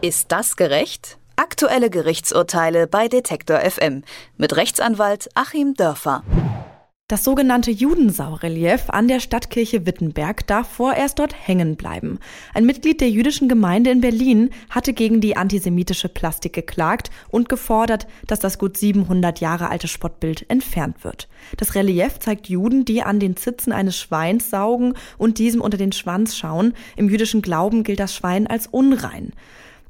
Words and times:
Ist 0.00 0.30
das 0.30 0.54
gerecht? 0.54 1.18
Aktuelle 1.34 1.90
Gerichtsurteile 1.90 2.86
bei 2.86 3.08
Detektor 3.08 3.58
FM 3.58 4.04
mit 4.36 4.54
Rechtsanwalt 4.54 5.28
Achim 5.34 5.74
Dörfer. 5.74 6.22
Das 7.08 7.24
sogenannte 7.24 7.72
Judensaurelief 7.72 8.90
an 8.90 9.08
der 9.08 9.18
Stadtkirche 9.18 9.86
Wittenberg 9.86 10.46
darf 10.46 10.68
vorerst 10.68 11.18
dort 11.18 11.34
hängen 11.34 11.74
bleiben. 11.74 12.20
Ein 12.54 12.64
Mitglied 12.64 13.00
der 13.00 13.10
jüdischen 13.10 13.48
Gemeinde 13.48 13.90
in 13.90 14.00
Berlin 14.00 14.50
hatte 14.70 14.92
gegen 14.92 15.20
die 15.20 15.36
antisemitische 15.36 16.08
Plastik 16.08 16.52
geklagt 16.52 17.10
und 17.28 17.48
gefordert, 17.48 18.06
dass 18.28 18.38
das 18.38 18.58
gut 18.58 18.76
700 18.76 19.40
Jahre 19.40 19.68
alte 19.68 19.88
Spottbild 19.88 20.48
entfernt 20.48 21.02
wird. 21.02 21.28
Das 21.56 21.74
Relief 21.74 22.20
zeigt 22.20 22.48
Juden, 22.48 22.84
die 22.84 23.02
an 23.02 23.18
den 23.18 23.36
Zitzen 23.36 23.72
eines 23.72 23.96
Schweins 23.96 24.48
saugen 24.50 24.94
und 25.16 25.38
diesem 25.38 25.60
unter 25.60 25.76
den 25.76 25.90
Schwanz 25.90 26.36
schauen. 26.36 26.74
Im 26.94 27.08
jüdischen 27.08 27.42
Glauben 27.42 27.82
gilt 27.82 27.98
das 27.98 28.14
Schwein 28.14 28.46
als 28.46 28.68
unrein. 28.68 29.32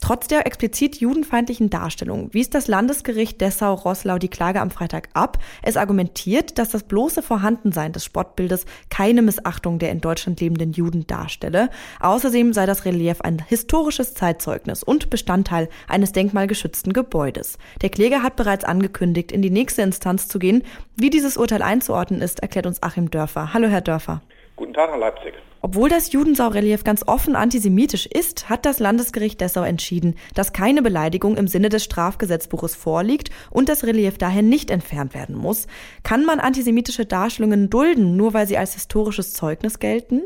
Trotz 0.00 0.28
der 0.28 0.46
explizit 0.46 0.96
judenfeindlichen 0.96 1.70
Darstellung 1.70 2.32
wies 2.32 2.50
das 2.50 2.68
Landesgericht 2.68 3.40
Dessau-Rosslau 3.40 4.18
die 4.18 4.28
Klage 4.28 4.60
am 4.60 4.70
Freitag 4.70 5.08
ab. 5.12 5.38
Es 5.62 5.76
argumentiert, 5.76 6.58
dass 6.58 6.70
das 6.70 6.84
bloße 6.84 7.22
Vorhandensein 7.22 7.92
des 7.92 8.04
Spottbildes 8.04 8.64
keine 8.90 9.22
Missachtung 9.22 9.78
der 9.78 9.90
in 9.90 10.00
Deutschland 10.00 10.40
lebenden 10.40 10.72
Juden 10.72 11.06
darstelle. 11.06 11.70
Außerdem 12.00 12.52
sei 12.52 12.66
das 12.66 12.84
Relief 12.84 13.20
ein 13.20 13.44
historisches 13.46 14.14
Zeitzeugnis 14.14 14.82
und 14.82 15.10
Bestandteil 15.10 15.68
eines 15.88 16.12
denkmalgeschützten 16.12 16.92
Gebäudes. 16.92 17.58
Der 17.82 17.90
Kläger 17.90 18.22
hat 18.22 18.36
bereits 18.36 18.64
angekündigt, 18.64 19.32
in 19.32 19.42
die 19.42 19.50
nächste 19.50 19.82
Instanz 19.82 20.28
zu 20.28 20.38
gehen. 20.38 20.62
Wie 20.96 21.10
dieses 21.10 21.36
Urteil 21.36 21.62
einzuordnen 21.62 22.20
ist, 22.22 22.40
erklärt 22.40 22.66
uns 22.66 22.82
Achim 22.82 23.10
Dörfer. 23.10 23.52
Hallo, 23.52 23.68
Herr 23.68 23.80
Dörfer. 23.80 24.22
Guten 24.56 24.74
Tag, 24.74 24.90
Herr 24.90 24.98
Leipzig. 24.98 25.34
Obwohl 25.60 25.88
das 25.88 26.12
Judensaurelief 26.12 26.84
ganz 26.84 27.06
offen 27.06 27.34
antisemitisch 27.34 28.06
ist, 28.06 28.48
hat 28.48 28.64
das 28.64 28.78
Landesgericht 28.78 29.40
Dessau 29.40 29.62
entschieden, 29.62 30.16
dass 30.34 30.52
keine 30.52 30.82
Beleidigung 30.82 31.36
im 31.36 31.48
Sinne 31.48 31.68
des 31.68 31.82
Strafgesetzbuches 31.84 32.76
vorliegt 32.76 33.30
und 33.50 33.68
das 33.68 33.84
Relief 33.84 34.18
daher 34.18 34.42
nicht 34.42 34.70
entfernt 34.70 35.14
werden 35.14 35.36
muss. 35.36 35.66
Kann 36.04 36.24
man 36.24 36.38
antisemitische 36.38 37.06
Darstellungen 37.06 37.70
dulden, 37.70 38.16
nur 38.16 38.34
weil 38.34 38.46
sie 38.46 38.56
als 38.56 38.74
historisches 38.74 39.32
Zeugnis 39.32 39.80
gelten? 39.80 40.22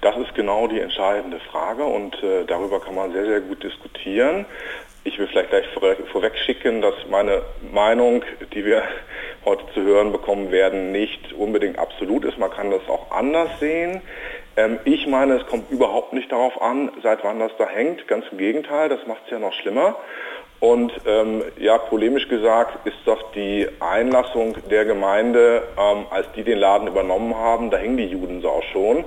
Das 0.00 0.16
ist 0.16 0.34
genau 0.34 0.66
die 0.66 0.80
entscheidende 0.80 1.40
Frage 1.50 1.84
und 1.84 2.14
äh, 2.22 2.44
darüber 2.46 2.80
kann 2.80 2.94
man 2.94 3.12
sehr, 3.12 3.26
sehr 3.26 3.40
gut 3.40 3.62
diskutieren. 3.62 4.46
Ich 5.04 5.18
will 5.18 5.26
vielleicht 5.26 5.50
gleich 5.50 5.66
vor, 5.74 5.82
vorweg 6.12 6.36
schicken, 6.38 6.80
dass 6.80 6.94
meine 7.10 7.42
Meinung, 7.72 8.22
die 8.54 8.64
wir 8.64 8.82
heute 9.44 9.64
zu 9.74 9.82
hören 9.82 10.12
bekommen 10.12 10.50
werden, 10.50 10.92
nicht 10.92 11.32
unbedingt 11.32 11.78
absolut 11.78 12.24
ist. 12.24 12.38
Man 12.38 12.50
kann 12.50 12.70
das 12.70 12.82
auch 12.88 13.10
anders 13.10 13.48
sehen. 13.58 14.00
Ähm, 14.56 14.78
ich 14.84 15.06
meine, 15.06 15.34
es 15.34 15.46
kommt 15.46 15.70
überhaupt 15.70 16.12
nicht 16.12 16.30
darauf 16.30 16.60
an, 16.60 16.90
seit 17.02 17.24
wann 17.24 17.38
das 17.38 17.52
da 17.58 17.66
hängt. 17.66 18.06
Ganz 18.08 18.24
im 18.30 18.38
Gegenteil, 18.38 18.88
das 18.88 19.06
macht 19.06 19.22
es 19.24 19.30
ja 19.30 19.38
noch 19.38 19.52
schlimmer. 19.54 19.96
Und 20.60 20.92
ähm, 21.06 21.42
ja, 21.58 21.78
polemisch 21.78 22.28
gesagt 22.28 22.86
ist 22.86 22.98
doch 23.06 23.32
die 23.32 23.66
Einlassung 23.80 24.56
der 24.70 24.84
Gemeinde, 24.84 25.62
ähm, 25.78 26.04
als 26.10 26.26
die 26.36 26.44
den 26.44 26.58
Laden 26.58 26.86
übernommen 26.86 27.34
haben, 27.34 27.70
da 27.70 27.78
hängen 27.78 27.96
die 27.96 28.04
Judensau 28.04 28.60
schon 28.72 29.04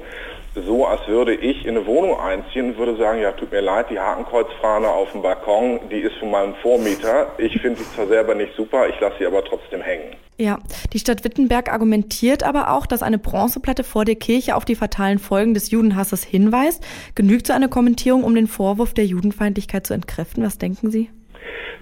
so, 0.55 0.85
als 0.85 1.07
würde 1.07 1.33
ich 1.33 1.65
in 1.65 1.75
eine 1.75 1.85
Wohnung 1.85 2.19
einziehen 2.19 2.71
und 2.71 2.77
würde 2.77 2.95
sagen, 2.97 3.21
ja, 3.21 3.31
tut 3.31 3.51
mir 3.51 3.61
leid, 3.61 3.87
die 3.89 3.99
Hakenkreuzfahne 3.99 4.87
auf 4.87 5.11
dem 5.11 5.21
Balkon, 5.23 5.79
die 5.89 5.99
ist 5.99 6.15
von 6.17 6.29
meinem 6.29 6.53
Vormieter. 6.55 7.31
Ich 7.37 7.59
finde 7.59 7.79
sie 7.79 7.95
zwar 7.95 8.07
selber 8.07 8.35
nicht 8.35 8.55
super, 8.55 8.87
ich 8.87 8.99
lasse 8.99 9.15
sie 9.19 9.25
aber 9.25 9.43
trotzdem 9.43 9.81
hängen. 9.81 10.15
Ja, 10.37 10.59
die 10.91 10.99
Stadt 10.99 11.23
Wittenberg 11.23 11.71
argumentiert 11.71 12.43
aber 12.43 12.71
auch, 12.71 12.85
dass 12.85 13.03
eine 13.03 13.17
Bronzeplatte 13.17 13.83
vor 13.83 14.05
der 14.05 14.15
Kirche 14.15 14.55
auf 14.55 14.65
die 14.65 14.75
fatalen 14.75 15.19
Folgen 15.19 15.53
des 15.53 15.71
Judenhasses 15.71 16.23
hinweist. 16.23 16.85
Genügt 17.15 17.47
so 17.47 17.53
eine 17.53 17.69
Kommentierung, 17.69 18.23
um 18.23 18.35
den 18.35 18.47
Vorwurf 18.47 18.93
der 18.93 19.05
Judenfeindlichkeit 19.05 19.87
zu 19.87 19.93
entkräften? 19.93 20.43
Was 20.43 20.57
denken 20.57 20.91
Sie? 20.91 21.09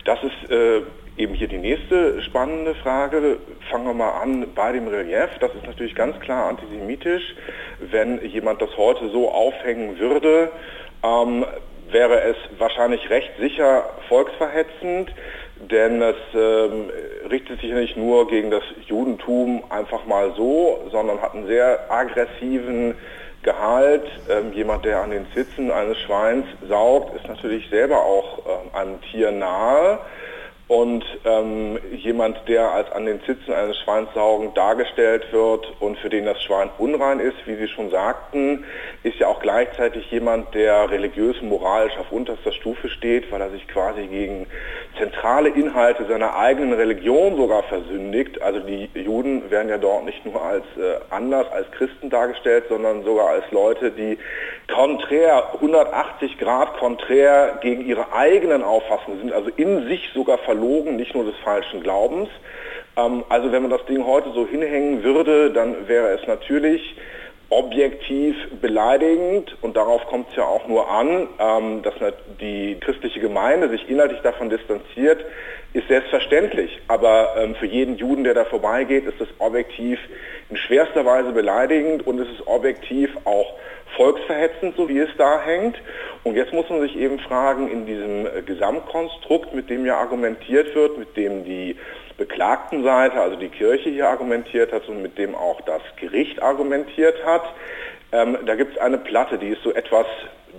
Das 0.06 0.20
ist 0.24 0.52
äh, 0.52 0.82
eben 1.18 1.34
hier 1.34 1.48
die 1.48 1.58
nächste 1.58 2.22
spannende 2.24 2.76
Frage. 2.76 3.38
Fangen 3.70 3.86
wir 3.86 3.94
mal 3.94 4.22
an 4.22 4.48
bei 4.56 4.72
dem 4.72 4.88
Relief. 4.88 5.30
Das 5.40 5.54
ist 5.56 5.66
natürlich 5.66 5.96
ganz 5.96 6.20
klar 6.20 6.50
antisemitisch. 6.50 7.24
Wenn 7.90 8.24
jemand 8.26 8.62
das 8.62 8.76
heute 8.78 9.10
so 9.10 9.30
aufhängen 9.30 10.00
würde, 10.00 10.52
ähm, 11.04 11.46
wäre 11.90 12.22
es 12.22 12.38
wahrscheinlich 12.58 13.10
recht 13.10 13.32
sicher 13.40 13.90
volksverhetzend, 14.08 15.12
denn 15.70 16.02
es 16.02 16.16
ähm, 16.34 16.90
richtet 17.30 17.62
sich 17.62 17.72
nicht 17.72 17.98
nur 17.98 18.28
gegen 18.28 18.50
das 18.50 18.64
Judentum 18.88 19.64
einfach 19.70 20.06
mal 20.06 20.34
so, 20.36 20.88
sondern 20.92 21.22
hat 21.22 21.34
einen 21.34 21.48
sehr 21.48 21.92
aggressiven 21.92 22.96
Gehalt. 23.44 24.04
Ähm, 24.30 24.54
jemand, 24.54 24.86
der 24.86 25.02
an 25.02 25.12
den 25.12 25.26
Sitzen 25.36 25.72
eines 25.72 25.98
Schweins 26.00 26.46
saugt, 26.68 27.16
ist 27.16 27.28
natürlich 27.28 27.70
selber 27.70 27.98
auch 27.98 28.40
ähm, 28.40 28.76
einem 28.76 29.02
Tier 29.02 29.32
nahe. 29.32 30.00
Und 30.72 31.04
ähm, 31.26 31.78
jemand, 31.98 32.48
der 32.48 32.72
als 32.72 32.90
an 32.94 33.06
den 33.06 33.22
Zitzen 33.26 33.54
eines 33.54 33.78
Schweins 33.80 34.08
saugend 34.16 34.56
dargestellt 34.56 35.26
wird 35.34 35.70
und 35.82 35.98
für 35.98 36.08
den 36.10 36.24
das 36.24 36.42
Schwein 36.42 36.70
unrein 36.78 37.20
ist, 37.20 37.36
wie 37.46 37.56
Sie 37.56 37.68
schon 37.68 37.90
sagten, 37.90 38.64
ist 39.04 39.20
ja 39.20 39.28
auch 39.28 39.42
gleichzeitig 39.42 40.10
jemand, 40.10 40.56
der 40.56 40.90
religiös 40.90 41.38
und 41.42 41.50
moralisch 41.50 41.98
auf 41.98 42.10
unterster 42.14 42.54
Stufe 42.54 42.88
steht, 42.88 43.30
weil 43.34 43.42
er 43.42 43.50
sich 43.50 43.68
quasi 43.68 44.08
gegen 44.08 44.48
zentrale 44.98 45.50
Inhalte 45.50 46.06
seiner 46.06 46.38
eigenen 46.38 46.72
Religion 46.72 47.36
sogar 47.36 47.64
versündigt. 47.64 48.42
Also 48.42 48.62
die 48.62 48.90
Juden 48.94 49.52
werden 49.52 49.68
ja 49.68 49.78
dort 49.78 50.06
nicht 50.06 50.26
nur 50.26 50.42
als 50.42 50.64
äh, 50.78 51.00
anders 51.10 51.52
als 51.52 51.70
Christen 51.72 52.10
dargestellt, 52.10 52.66
sondern 52.70 53.04
sogar 53.04 53.28
als 53.28 53.44
Leute, 53.52 53.92
die 53.92 54.18
konträr, 54.74 55.54
180 55.56 56.38
Grad 56.38 56.78
konträr 56.78 57.60
gegen 57.62 57.86
ihre 57.86 58.14
eigenen 58.14 58.64
Auffassungen 58.64 59.20
sind, 59.20 59.34
also 59.34 59.50
in 59.58 59.88
sich 59.90 60.10
sogar 60.14 60.38
verlogen, 60.62 60.96
nicht 60.96 61.14
nur 61.14 61.26
des 61.26 61.36
falschen 61.44 61.82
Glaubens. 61.82 62.30
Ähm, 62.98 63.24
also 63.30 63.52
wenn 63.52 63.64
man 63.64 63.72
das 63.72 63.86
Ding 63.86 64.06
heute 64.06 64.32
so 64.32 64.48
hinhängen 64.48 65.04
würde, 65.04 65.52
dann 65.52 65.88
wäre 65.88 66.10
es 66.10 66.28
natürlich 66.28 66.96
objektiv 67.50 68.36
beleidigend 68.62 69.58
und 69.62 69.76
darauf 69.76 70.06
kommt 70.06 70.30
es 70.30 70.38
ja 70.38 70.46
auch 70.46 70.68
nur 70.68 70.90
an, 70.90 71.28
ähm, 71.38 71.82
dass 71.82 71.94
die 72.40 72.78
christliche 72.80 73.20
Gemeinde 73.20 73.68
sich 73.70 73.90
inhaltlich 73.90 74.22
davon 74.22 74.50
distanziert, 74.50 75.26
ist 75.74 75.88
selbstverständlich. 75.90 76.80
Aber 76.88 77.36
ähm, 77.38 77.56
für 77.56 77.66
jeden 77.66 77.98
Juden, 77.98 78.24
der 78.24 78.36
da 78.36 78.46
vorbeigeht, 78.46 79.06
ist 79.06 79.20
es 79.20 79.28
objektiv 79.40 80.00
in 80.50 80.56
schwerster 80.56 81.06
Weise 81.06 81.32
beleidigend 81.32 82.08
und 82.08 82.20
es 82.20 82.30
ist 82.30 82.48
objektiv 82.48 83.10
auch 83.26 83.54
volksverhetzend, 83.96 84.76
so 84.76 84.88
wie 84.90 85.00
es 85.00 85.10
da 85.18 85.42
hängt. 85.42 85.78
Und 86.24 86.36
jetzt 86.36 86.54
muss 86.54 86.70
man 86.70 86.82
sich 86.82 86.96
eben 86.96 87.20
fragen, 87.20 87.70
in 87.70 87.86
diesem 87.86 88.26
äh, 88.26 88.42
Gesamtkonstrukt, 88.42 89.54
mit 89.54 89.70
dem 89.70 89.86
ja 89.86 89.98
argumentiert 89.98 90.76
wird, 90.76 90.98
mit 90.98 91.16
dem 91.18 91.44
die 91.44 91.78
beklagten 92.18 92.84
Seite, 92.84 93.20
also 93.20 93.36
die 93.36 93.50
Kirche 93.50 93.90
hier 93.90 94.08
argumentiert 94.08 94.72
hat 94.72 94.88
und 94.88 95.02
mit 95.02 95.18
dem 95.18 95.34
auch 95.34 95.62
das 95.62 95.82
Gericht 95.96 96.42
argumentiert 96.42 97.26
hat, 97.26 97.44
ähm, 98.12 98.38
da 98.46 98.56
gibt 98.56 98.76
es 98.76 98.82
eine 98.82 98.98
Platte, 98.98 99.38
die 99.38 99.50
ist 99.50 99.64
so 99.64 99.74
etwas 99.74 100.06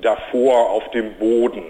davor 0.00 0.70
auf 0.70 0.90
dem 0.90 1.14
Boden. 1.14 1.64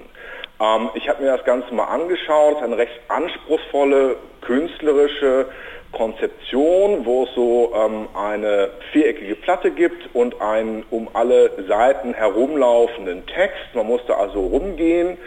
Ähm, 0.63 0.91
ich 0.95 1.09
habe 1.09 1.23
mir 1.23 1.37
das 1.37 1.45
Ganze 1.45 1.75
mal 1.75 1.85
angeschaut, 1.85 2.53
es 2.53 2.59
ist 2.59 2.65
eine 2.65 2.79
recht 2.79 3.01
anspruchsvolle, 3.09 4.17
künstlerische 4.43 5.47
Konzeption, 5.93 7.05
wo 7.05 7.25
es 7.25 7.35
so 7.35 7.73
ähm, 7.75 8.09
eine 8.15 8.71
viereckige 8.93 9.35
Platte 9.37 9.71
gibt 9.71 10.15
und 10.15 10.41
einen 10.41 10.85
um 10.91 11.09
alle 11.13 11.51
Seiten 11.69 12.15
herumlaufenden 12.15 13.27
Text. 13.27 13.75
Man 13.75 13.87
musste 13.87 14.17
also 14.17 14.41
rumgehen, 14.41 15.19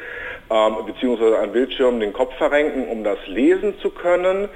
ähm, 0.50 0.76
beziehungsweise 0.86 1.38
einen 1.40 1.52
Bildschirm 1.52 2.00
den 2.00 2.14
Kopf 2.14 2.34
verrenken, 2.38 2.88
um 2.88 3.04
das 3.04 3.20
lesen 3.28 3.78
zu 3.80 3.90
können. 3.92 4.50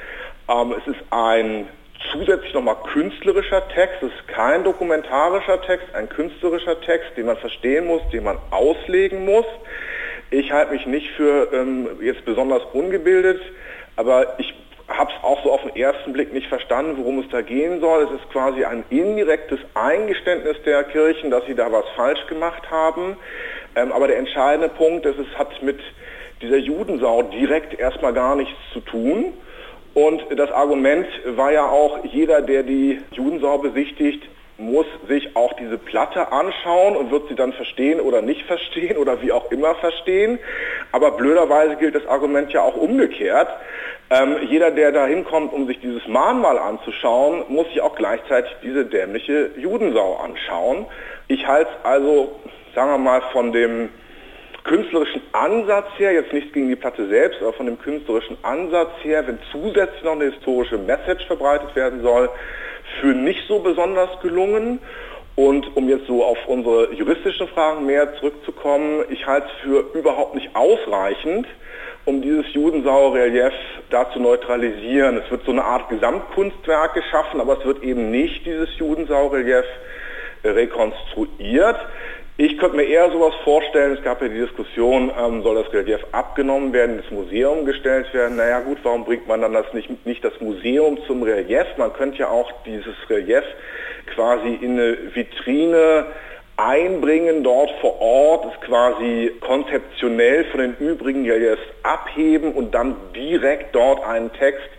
Ähm, 0.49 0.75
es 0.77 0.87
ist 0.87 1.01
ein 1.11 1.67
zusätzlich 2.11 2.53
nochmal 2.53 2.77
künstlerischer 2.91 3.67
Text, 3.67 4.01
es 4.01 4.11
ist 4.11 4.27
kein 4.29 4.63
dokumentarischer 4.63 5.61
Text, 5.61 5.93
ein 5.93 6.07
künstlerischer 6.07 6.79
Text, 6.81 7.09
den 7.17 7.25
man 7.25 7.37
verstehen 7.37 7.85
muss, 7.85 8.01
den 8.11 8.23
man 8.23 8.37
auslegen 8.49 9.25
muss. 9.25 9.45
Ich 10.31 10.51
halte 10.51 10.73
mich 10.73 10.85
nicht 10.85 11.09
für 11.11 11.51
ähm, 11.53 11.87
jetzt 12.01 12.23
besonders 12.23 12.61
ungebildet, 12.73 13.41
aber 13.95 14.35
ich 14.37 14.53
habe 14.87 15.11
es 15.11 15.23
auch 15.23 15.43
so 15.43 15.51
auf 15.51 15.61
den 15.63 15.75
ersten 15.75 16.13
Blick 16.13 16.33
nicht 16.33 16.47
verstanden, 16.47 16.97
worum 16.97 17.19
es 17.19 17.29
da 17.29 17.41
gehen 17.41 17.79
soll. 17.79 18.03
Es 18.03 18.11
ist 18.11 18.29
quasi 18.31 18.63
ein 18.63 18.83
indirektes 18.89 19.59
Eingeständnis 19.73 20.57
der 20.65 20.83
Kirchen, 20.83 21.31
dass 21.31 21.45
sie 21.45 21.55
da 21.55 21.71
was 21.71 21.85
falsch 21.95 22.25
gemacht 22.27 22.69
haben. 22.69 23.17
Ähm, 23.75 23.91
aber 23.91 24.07
der 24.07 24.17
entscheidende 24.17 24.69
Punkt 24.69 25.05
ist, 25.05 25.17
es 25.17 25.37
hat 25.37 25.61
mit 25.63 25.79
dieser 26.41 26.57
Judensau 26.57 27.23
direkt 27.23 27.79
erstmal 27.79 28.13
gar 28.13 28.35
nichts 28.35 28.57
zu 28.73 28.81
tun. 28.81 29.33
Und 29.93 30.23
das 30.35 30.51
Argument 30.51 31.07
war 31.25 31.51
ja 31.51 31.65
auch, 31.65 32.03
jeder, 32.05 32.41
der 32.41 32.63
die 32.63 33.01
Judensau 33.11 33.57
besichtigt, 33.57 34.23
muss 34.59 34.85
sich 35.07 35.35
auch 35.35 35.53
diese 35.53 35.77
Platte 35.77 36.31
anschauen 36.31 36.95
und 36.95 37.11
wird 37.11 37.29
sie 37.29 37.35
dann 37.35 37.53
verstehen 37.53 37.99
oder 37.99 38.21
nicht 38.21 38.45
verstehen 38.45 38.97
oder 38.97 39.21
wie 39.21 39.31
auch 39.31 39.51
immer 39.51 39.75
verstehen. 39.75 40.39
Aber 40.91 41.11
blöderweise 41.11 41.77
gilt 41.77 41.95
das 41.95 42.05
Argument 42.07 42.51
ja 42.51 42.61
auch 42.61 42.75
umgekehrt. 42.75 43.47
Ähm, 44.11 44.37
jeder, 44.49 44.71
der 44.71 44.91
da 44.91 45.05
hinkommt, 45.05 45.53
um 45.53 45.67
sich 45.67 45.79
dieses 45.79 46.07
Mahnmal 46.07 46.57
anzuschauen, 46.57 47.45
muss 47.47 47.67
sich 47.67 47.81
auch 47.81 47.95
gleichzeitig 47.95 48.51
diese 48.63 48.85
dämliche 48.85 49.51
Judensau 49.57 50.17
anschauen. 50.17 50.85
Ich 51.27 51.45
halte 51.47 51.69
es 51.71 51.85
also, 51.85 52.39
sagen 52.73 52.91
wir 52.91 52.97
mal, 52.97 53.21
von 53.31 53.51
dem 53.51 53.89
künstlerischen 54.63 55.21
Ansatz 55.31 55.87
her, 55.97 56.11
jetzt 56.11 56.33
nicht 56.33 56.53
gegen 56.53 56.69
die 56.69 56.75
Platte 56.75 57.07
selbst, 57.07 57.41
aber 57.41 57.53
von 57.53 57.65
dem 57.65 57.79
künstlerischen 57.79 58.37
Ansatz 58.43 58.91
her, 59.03 59.25
wenn 59.27 59.39
zusätzlich 59.51 60.03
noch 60.03 60.13
eine 60.13 60.31
historische 60.31 60.77
Message 60.77 61.25
verbreitet 61.27 61.75
werden 61.75 62.01
soll, 62.01 62.29
für 62.99 63.07
nicht 63.07 63.47
so 63.47 63.59
besonders 63.59 64.09
gelungen. 64.21 64.79
Und 65.35 65.75
um 65.77 65.87
jetzt 65.87 66.05
so 66.07 66.23
auf 66.23 66.37
unsere 66.47 66.93
juristischen 66.93 67.47
Fragen 67.47 67.85
mehr 67.85 68.13
zurückzukommen, 68.15 69.05
ich 69.09 69.25
halte 69.25 69.47
es 69.47 69.61
für 69.63 69.97
überhaupt 69.97 70.35
nicht 70.35 70.53
ausreichend, 70.53 71.47
um 72.03 72.21
dieses 72.21 72.51
Judensau-Relief 72.53 73.53
da 73.89 74.11
zu 74.11 74.19
neutralisieren. 74.19 75.17
Es 75.17 75.31
wird 75.31 75.45
so 75.45 75.51
eine 75.51 75.63
Art 75.63 75.87
Gesamtkunstwerk 75.89 76.93
geschaffen, 76.93 77.39
aber 77.39 77.57
es 77.57 77.65
wird 77.65 77.83
eben 77.83 78.11
nicht 78.11 78.45
dieses 78.45 78.69
Judensau-Relief 78.77 79.65
rekonstruiert. 80.43 81.77
Ich 82.41 82.57
könnte 82.57 82.77
mir 82.77 82.85
eher 82.85 83.11
sowas 83.11 83.33
vorstellen, 83.43 83.97
es 83.97 84.01
gab 84.01 84.21
ja 84.21 84.29
die 84.29 84.39
Diskussion, 84.39 85.11
ähm, 85.19 85.43
soll 85.43 85.61
das 85.61 85.73
Relief 85.73 85.99
abgenommen 86.13 86.71
werden, 86.71 86.99
ins 86.99 87.11
Museum 87.11 87.65
gestellt 87.65 88.13
werden. 88.13 88.37
Naja 88.37 88.61
gut, 88.61 88.77
warum 88.83 89.03
bringt 89.03 89.27
man 89.27 89.41
dann 89.41 89.51
das 89.51 89.73
nicht, 89.73 90.05
nicht 90.05 90.23
das 90.23 90.39
Museum 90.39 90.97
zum 91.05 91.21
Relief? 91.21 91.65
Man 91.75 91.91
könnte 91.91 92.19
ja 92.19 92.29
auch 92.29 92.49
dieses 92.65 92.95
Relief 93.09 93.43
quasi 94.15 94.53
in 94.53 94.79
eine 94.79 95.13
Vitrine 95.13 96.05
einbringen, 96.55 97.43
dort 97.43 97.71
vor 97.81 97.99
Ort, 97.99 98.45
es 98.53 98.61
quasi 98.65 99.33
konzeptionell 99.41 100.45
von 100.45 100.61
den 100.61 100.77
übrigen 100.77 101.29
Reliefs 101.29 101.59
abheben 101.83 102.53
und 102.53 102.73
dann 102.73 102.95
direkt 103.13 103.75
dort 103.75 104.01
einen 104.05 104.31
Text 104.31 104.69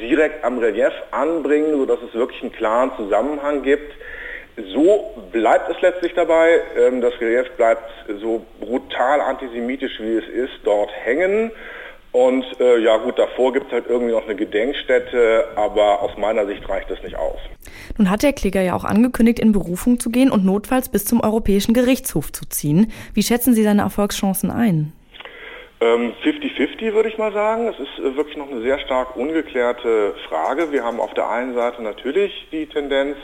direkt 0.00 0.44
am 0.44 0.58
Relief 0.58 0.92
anbringen, 1.12 1.78
sodass 1.78 2.00
es 2.02 2.14
wirklich 2.14 2.42
einen 2.42 2.50
klaren 2.50 2.90
Zusammenhang 2.96 3.62
gibt. 3.62 3.92
So 4.72 5.10
bleibt 5.32 5.70
es 5.70 5.80
letztlich 5.80 6.14
dabei. 6.14 6.60
Ähm, 6.78 7.00
das 7.00 7.12
Relief 7.20 7.50
bleibt 7.56 7.90
so 8.20 8.44
brutal 8.60 9.20
antisemitisch, 9.20 9.98
wie 10.00 10.16
es 10.16 10.28
ist, 10.28 10.60
dort 10.64 10.90
hängen. 11.04 11.50
Und 12.12 12.44
äh, 12.60 12.78
ja 12.78 12.96
gut, 12.96 13.18
davor 13.18 13.52
gibt 13.52 13.66
es 13.66 13.72
halt 13.72 13.84
irgendwie 13.88 14.12
noch 14.12 14.24
eine 14.24 14.34
Gedenkstätte, 14.34 15.44
aber 15.54 16.02
aus 16.02 16.16
meiner 16.16 16.44
Sicht 16.46 16.68
reicht 16.68 16.90
das 16.90 17.00
nicht 17.04 17.16
aus. 17.16 17.38
Nun 17.98 18.10
hat 18.10 18.24
der 18.24 18.32
Kläger 18.32 18.62
ja 18.62 18.74
auch 18.74 18.84
angekündigt, 18.84 19.38
in 19.38 19.52
Berufung 19.52 20.00
zu 20.00 20.10
gehen 20.10 20.30
und 20.30 20.44
notfalls 20.44 20.88
bis 20.88 21.04
zum 21.04 21.20
Europäischen 21.20 21.72
Gerichtshof 21.72 22.32
zu 22.32 22.48
ziehen. 22.48 22.92
Wie 23.14 23.22
schätzen 23.22 23.54
Sie 23.54 23.62
seine 23.62 23.82
Erfolgschancen 23.82 24.50
ein? 24.50 24.92
50-50 25.80 26.82
ähm, 26.82 26.94
würde 26.94 27.08
ich 27.08 27.16
mal 27.16 27.32
sagen. 27.32 27.68
Es 27.68 27.78
ist 27.78 27.98
äh, 27.98 28.16
wirklich 28.16 28.36
noch 28.36 28.50
eine 28.50 28.60
sehr 28.60 28.78
stark 28.80 29.16
ungeklärte 29.16 30.14
Frage. 30.28 30.72
Wir 30.72 30.84
haben 30.84 31.00
auf 31.00 31.14
der 31.14 31.28
einen 31.30 31.54
Seite 31.54 31.82
natürlich 31.82 32.48
die 32.52 32.66
Tendenz, 32.66 33.16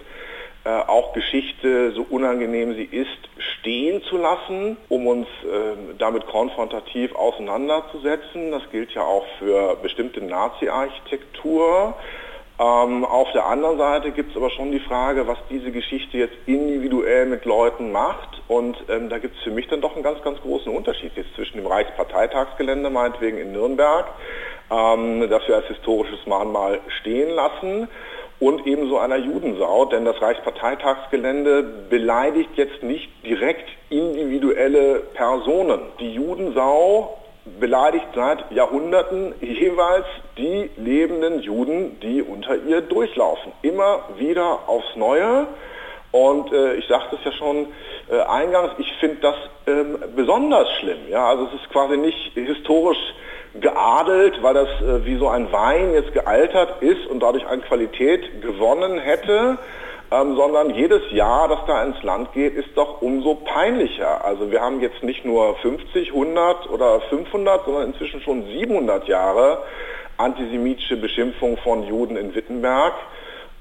äh, 0.66 0.68
auch 0.88 1.12
Geschichte, 1.12 1.92
so 1.92 2.04
unangenehm 2.10 2.74
sie 2.74 2.82
ist, 2.82 3.06
stehen 3.60 4.02
zu 4.02 4.16
lassen, 4.16 4.76
um 4.88 5.06
uns 5.06 5.28
äh, 5.44 5.94
damit 5.96 6.26
konfrontativ 6.26 7.14
auseinanderzusetzen. 7.14 8.50
Das 8.50 8.62
gilt 8.72 8.90
ja 8.90 9.02
auch 9.02 9.24
für 9.38 9.76
bestimmte 9.76 10.24
Nazi-Architektur. 10.24 11.94
Ähm, 12.58 13.04
auf 13.04 13.30
der 13.30 13.46
anderen 13.46 13.78
Seite 13.78 14.10
gibt 14.10 14.32
es 14.32 14.36
aber 14.36 14.50
schon 14.50 14.72
die 14.72 14.80
Frage, 14.80 15.28
was 15.28 15.38
diese 15.50 15.70
Geschichte 15.70 16.18
jetzt 16.18 16.34
individuell 16.46 17.26
mit 17.26 17.44
Leuten 17.44 17.92
macht. 17.92 18.42
Und 18.48 18.76
ähm, 18.88 19.08
da 19.08 19.18
gibt 19.18 19.36
es 19.36 19.42
für 19.44 19.52
mich 19.52 19.68
dann 19.68 19.80
doch 19.80 19.94
einen 19.94 20.02
ganz, 20.02 20.20
ganz 20.22 20.40
großen 20.40 20.74
Unterschied 20.74 21.12
jetzt 21.14 21.32
zwischen 21.36 21.58
dem 21.58 21.66
Reichsparteitagsgelände, 21.66 22.90
meinetwegen 22.90 23.38
in 23.38 23.52
Nürnberg, 23.52 24.06
ähm, 24.72 25.28
das 25.30 25.46
wir 25.46 25.54
als 25.54 25.66
historisches 25.66 26.26
Mahnmal 26.26 26.80
stehen 27.00 27.30
lassen, 27.30 27.86
und 28.38 28.66
ebenso 28.66 28.98
einer 28.98 29.16
Judensau, 29.16 29.86
denn 29.86 30.04
das 30.04 30.20
Reichsparteitagsgelände 30.20 31.62
beleidigt 31.88 32.50
jetzt 32.56 32.82
nicht 32.82 33.08
direkt 33.24 33.68
individuelle 33.88 35.00
Personen. 35.14 35.80
Die 36.00 36.12
Judensau 36.12 37.16
beleidigt 37.60 38.06
seit 38.14 38.50
Jahrhunderten 38.50 39.34
jeweils 39.40 40.06
die 40.36 40.70
lebenden 40.76 41.40
Juden, 41.40 41.98
die 42.00 42.20
unter 42.22 42.56
ihr 42.56 42.82
durchlaufen. 42.82 43.52
Immer 43.62 44.00
wieder 44.18 44.68
aufs 44.68 44.96
Neue. 44.96 45.46
Und 46.12 46.52
äh, 46.52 46.74
ich 46.74 46.86
sagte 46.88 47.16
es 47.16 47.24
ja 47.24 47.32
schon 47.32 47.68
äh, 48.10 48.20
eingangs, 48.20 48.72
ich 48.78 48.92
finde 49.00 49.16
das 49.20 49.34
ähm, 49.66 49.98
besonders 50.14 50.70
schlimm. 50.80 51.08
Ja? 51.08 51.28
Also 51.28 51.46
es 51.46 51.60
ist 51.60 51.70
quasi 51.70 51.96
nicht 51.96 52.32
historisch 52.34 52.98
geadelt, 53.60 54.42
weil 54.42 54.54
das 54.54 54.68
äh, 54.80 55.04
wie 55.04 55.16
so 55.16 55.28
ein 55.28 55.52
Wein 55.52 55.92
jetzt 55.92 56.12
gealtert 56.12 56.82
ist 56.82 57.06
und 57.06 57.20
dadurch 57.20 57.46
an 57.46 57.62
Qualität 57.62 58.42
gewonnen 58.42 58.98
hätte, 58.98 59.58
ähm, 60.10 60.36
sondern 60.36 60.70
jedes 60.70 61.02
Jahr, 61.10 61.48
das 61.48 61.58
da 61.66 61.82
ins 61.82 62.02
Land 62.02 62.32
geht, 62.32 62.54
ist 62.54 62.68
doch 62.76 63.02
umso 63.02 63.34
peinlicher. 63.34 64.24
Also 64.24 64.50
wir 64.50 64.60
haben 64.60 64.80
jetzt 64.80 65.02
nicht 65.02 65.24
nur 65.24 65.56
50, 65.56 66.08
100 66.08 66.70
oder 66.70 67.00
500, 67.00 67.64
sondern 67.64 67.88
inzwischen 67.88 68.20
schon 68.20 68.44
700 68.46 69.08
Jahre 69.08 69.62
antisemitische 70.16 70.96
Beschimpfung 70.96 71.56
von 71.58 71.82
Juden 71.82 72.16
in 72.16 72.34
Wittenberg. 72.34 72.94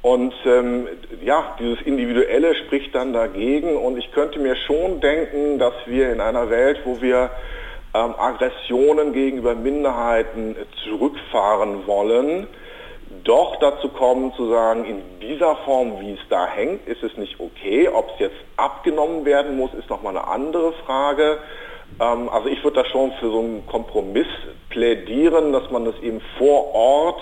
Und 0.02 0.36
ähm, 0.46 0.88
ja, 1.24 1.56
dieses 1.60 1.82
Individuelle 1.82 2.54
spricht 2.54 2.94
dann 2.94 3.12
dagegen. 3.12 3.76
Und 3.76 3.98
ich 3.98 4.12
könnte 4.12 4.40
mir 4.40 4.56
schon 4.56 5.02
denken, 5.02 5.58
dass 5.58 5.74
wir 5.88 6.12
in 6.12 6.22
einer 6.22 6.52
Welt, 6.52 6.82
wo 6.86 7.02
wir 7.02 7.32
ähm, 7.96 8.14
Aggressionen 8.18 9.14
gegenüber 9.14 9.56
Minderheiten 9.56 10.56
zurückfahren 10.84 11.88
wollen, 11.88 12.48
doch 13.24 13.56
dazu 13.58 13.90
kommen 13.90 14.34
zu 14.34 14.50
sagen, 14.50 14.86
in 14.86 15.02
dieser 15.22 15.56
Form, 15.58 16.02
wie 16.02 16.14
es 16.14 16.20
da 16.30 16.46
hängt, 16.46 16.88
ist 16.88 17.04
es 17.04 17.16
nicht 17.18 17.40
okay. 17.40 17.88
Ob 17.88 18.10
es 18.14 18.20
jetzt 18.20 18.36
abgenommen 18.58 19.26
werden 19.26 19.58
muss, 19.58 19.74
ist 19.74 19.90
nochmal 19.90 20.18
eine 20.18 20.28
andere 20.28 20.74
Frage. 20.86 21.38
Ähm, 22.00 22.30
also 22.30 22.50
ich 22.50 22.64
würde 22.64 22.84
da 22.84 22.90
schon 22.90 23.14
für 23.14 23.30
so 23.32 23.40
einen 23.40 23.66
Kompromiss 23.66 24.28
plädieren, 24.70 25.54
dass 25.54 25.72
man 25.72 25.86
das 25.86 25.96
eben 26.02 26.22
vor 26.38 26.76
Ort 26.76 27.22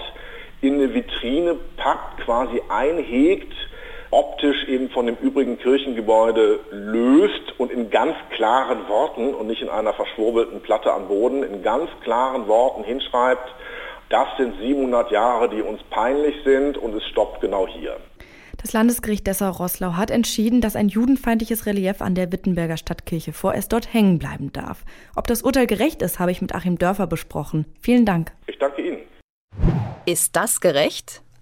in 0.61 0.75
eine 0.75 0.93
Vitrine 0.93 1.55
packt, 1.77 2.21
quasi 2.25 2.61
einhegt, 2.69 3.53
optisch 4.13 4.67
eben 4.67 4.89
von 4.89 5.07
dem 5.07 5.15
übrigen 5.15 5.57
Kirchengebäude 5.57 6.59
löst 6.71 7.59
und 7.59 7.71
in 7.71 7.89
ganz 7.89 8.15
klaren 8.35 8.87
Worten 8.87 9.33
und 9.33 9.47
nicht 9.47 9.61
in 9.61 9.69
einer 9.69 9.93
verschwurbelten 9.93 10.61
Platte 10.61 10.93
am 10.93 11.07
Boden, 11.07 11.43
in 11.43 11.63
ganz 11.63 11.89
klaren 12.03 12.47
Worten 12.47 12.83
hinschreibt, 12.83 13.49
das 14.09 14.27
sind 14.37 14.53
700 14.59 15.11
Jahre, 15.11 15.49
die 15.49 15.61
uns 15.61 15.81
peinlich 15.89 16.35
sind 16.43 16.77
und 16.77 16.93
es 16.93 17.03
stoppt 17.05 17.41
genau 17.41 17.67
hier. 17.67 17.97
Das 18.61 18.71
Landesgericht 18.71 19.25
Dessau-Rosslau 19.25 19.93
hat 19.97 20.11
entschieden, 20.11 20.61
dass 20.61 20.75
ein 20.75 20.87
judenfeindliches 20.87 21.65
Relief 21.65 22.01
an 22.01 22.13
der 22.13 22.31
Wittenberger 22.31 22.77
Stadtkirche 22.77 23.33
vorerst 23.33 23.73
dort 23.73 23.91
hängen 23.91 24.19
bleiben 24.19 24.53
darf. 24.53 24.85
Ob 25.15 25.27
das 25.27 25.41
Urteil 25.41 25.67
gerecht 25.67 26.01
ist, 26.01 26.19
habe 26.19 26.31
ich 26.31 26.41
mit 26.41 26.53
Achim 26.53 26.77
Dörfer 26.77 27.07
besprochen. 27.07 27.65
Vielen 27.81 28.05
Dank. 28.05 28.31
Ich 28.47 28.59
danke 28.59 28.83
Ihnen. 28.83 28.99
Ist 30.05 30.35
das 30.35 30.61
gerecht? 30.61 31.23